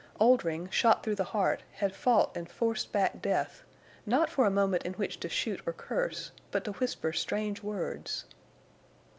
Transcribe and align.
Oldring 0.19 0.67
shot 0.71 1.03
through 1.03 1.13
the 1.13 1.25
heart, 1.25 1.61
had 1.73 1.93
fought 1.93 2.35
and 2.35 2.49
forced 2.49 2.91
back 2.91 3.21
death, 3.21 3.61
not 4.03 4.31
for 4.31 4.47
a 4.47 4.49
moment 4.49 4.81
in 4.81 4.93
which 4.93 5.19
to 5.19 5.29
shoot 5.29 5.61
or 5.67 5.73
curse, 5.73 6.31
but 6.49 6.63
to 6.63 6.71
whisper 6.71 7.13
strange 7.13 7.61
words. 7.61 8.25